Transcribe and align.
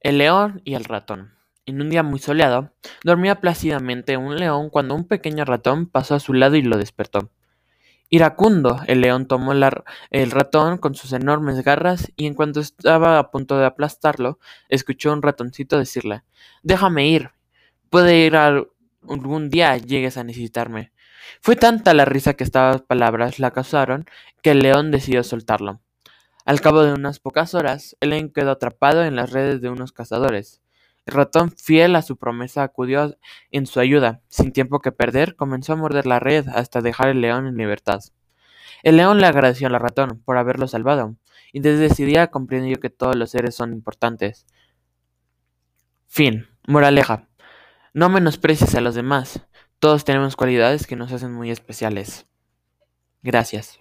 El 0.00 0.18
león 0.18 0.62
y 0.64 0.74
el 0.74 0.84
ratón. 0.84 1.34
En 1.66 1.80
un 1.80 1.90
día 1.90 2.04
muy 2.04 2.20
soleado, 2.20 2.72
dormía 3.02 3.40
plácidamente 3.40 4.16
un 4.16 4.36
león 4.36 4.70
cuando 4.70 4.94
un 4.94 5.04
pequeño 5.04 5.44
ratón 5.44 5.86
pasó 5.86 6.14
a 6.14 6.20
su 6.20 6.34
lado 6.34 6.54
y 6.54 6.62
lo 6.62 6.78
despertó. 6.78 7.30
Iracundo, 8.08 8.80
el 8.86 9.00
león 9.00 9.26
tomó 9.26 9.52
el 9.52 10.30
ratón 10.30 10.78
con 10.78 10.94
sus 10.94 11.12
enormes 11.12 11.64
garras 11.64 12.12
y 12.14 12.26
en 12.26 12.34
cuanto 12.34 12.60
estaba 12.60 13.18
a 13.18 13.30
punto 13.32 13.58
de 13.58 13.66
aplastarlo, 13.66 14.38
escuchó 14.68 15.10
a 15.10 15.14
un 15.14 15.22
ratoncito 15.22 15.76
decirle 15.76 16.22
Déjame 16.62 17.08
ir. 17.08 17.32
Puede 17.90 18.24
ir 18.24 18.36
algún 18.36 19.50
día 19.50 19.76
llegues 19.78 20.16
a 20.16 20.22
necesitarme. 20.22 20.92
Fue 21.40 21.56
tanta 21.56 21.92
la 21.92 22.04
risa 22.04 22.34
que 22.34 22.44
estas 22.44 22.82
palabras 22.82 23.40
la 23.40 23.50
causaron 23.50 24.06
que 24.42 24.52
el 24.52 24.60
león 24.60 24.92
decidió 24.92 25.24
soltarlo. 25.24 25.80
Al 26.48 26.62
cabo 26.62 26.82
de 26.82 26.94
unas 26.94 27.20
pocas 27.20 27.54
horas, 27.54 27.94
el 28.00 28.08
león 28.08 28.30
quedó 28.30 28.52
atrapado 28.52 29.04
en 29.04 29.16
las 29.16 29.32
redes 29.32 29.60
de 29.60 29.68
unos 29.68 29.92
cazadores. 29.92 30.62
El 31.04 31.12
ratón, 31.12 31.50
fiel 31.50 31.94
a 31.94 32.00
su 32.00 32.16
promesa, 32.16 32.62
acudió 32.62 33.18
en 33.50 33.66
su 33.66 33.80
ayuda. 33.80 34.22
Sin 34.28 34.52
tiempo 34.52 34.80
que 34.80 34.90
perder, 34.90 35.36
comenzó 35.36 35.74
a 35.74 35.76
morder 35.76 36.06
la 36.06 36.20
red 36.20 36.48
hasta 36.48 36.80
dejar 36.80 37.10
el 37.10 37.20
león 37.20 37.46
en 37.46 37.58
libertad. 37.58 38.00
El 38.82 38.96
león 38.96 39.18
le 39.18 39.26
agradeció 39.26 39.66
al 39.66 39.78
ratón 39.78 40.22
por 40.24 40.38
haberlo 40.38 40.68
salvado, 40.68 41.16
y 41.52 41.60
desde 41.60 41.84
ese 41.84 42.06
día 42.06 42.28
comprendió 42.28 42.80
que 42.80 42.88
todos 42.88 43.14
los 43.14 43.30
seres 43.30 43.54
son 43.54 43.74
importantes. 43.74 44.46
Fin. 46.06 46.48
Moraleja. 46.66 47.28
No 47.92 48.08
menosprecies 48.08 48.74
a 48.74 48.80
los 48.80 48.94
demás. 48.94 49.46
Todos 49.80 50.06
tenemos 50.06 50.34
cualidades 50.34 50.86
que 50.86 50.96
nos 50.96 51.12
hacen 51.12 51.30
muy 51.30 51.50
especiales. 51.50 52.26
Gracias. 53.22 53.80